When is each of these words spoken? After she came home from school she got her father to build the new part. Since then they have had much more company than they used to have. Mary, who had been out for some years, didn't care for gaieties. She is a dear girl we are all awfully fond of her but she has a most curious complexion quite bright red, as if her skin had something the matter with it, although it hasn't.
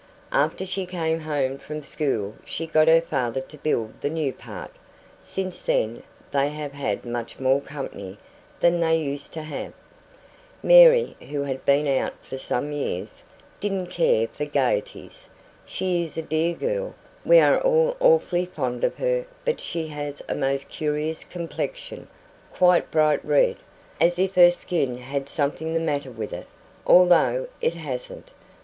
After 0.31 0.65
she 0.65 0.87
came 0.87 1.19
home 1.19 1.59
from 1.59 1.83
school 1.83 2.33
she 2.43 2.65
got 2.65 2.87
her 2.87 3.01
father 3.03 3.39
to 3.39 3.57
build 3.59 4.01
the 4.01 4.09
new 4.09 4.33
part. 4.33 4.71
Since 5.19 5.63
then 5.67 6.01
they 6.31 6.49
have 6.49 6.71
had 6.71 7.05
much 7.05 7.39
more 7.39 7.61
company 7.61 8.17
than 8.61 8.79
they 8.79 8.97
used 8.97 9.31
to 9.33 9.43
have. 9.43 9.73
Mary, 10.63 11.15
who 11.29 11.43
had 11.43 11.63
been 11.65 11.85
out 11.85 12.15
for 12.25 12.39
some 12.39 12.71
years, 12.71 13.21
didn't 13.59 13.91
care 13.91 14.27
for 14.27 14.43
gaieties. 14.43 15.29
She 15.67 16.01
is 16.03 16.17
a 16.17 16.23
dear 16.23 16.55
girl 16.55 16.95
we 17.23 17.39
are 17.39 17.61
all 17.61 17.95
awfully 17.99 18.45
fond 18.45 18.83
of 18.83 18.95
her 18.97 19.27
but 19.45 19.61
she 19.61 19.85
has 19.89 20.19
a 20.27 20.33
most 20.33 20.67
curious 20.67 21.23
complexion 21.23 22.07
quite 22.51 22.89
bright 22.89 23.23
red, 23.23 23.57
as 23.99 24.17
if 24.17 24.33
her 24.33 24.49
skin 24.49 24.97
had 24.97 25.29
something 25.29 25.75
the 25.75 25.79
matter 25.79 26.09
with 26.09 26.33
it, 26.33 26.47
although 26.87 27.47
it 27.61 27.75
hasn't. 27.75 28.31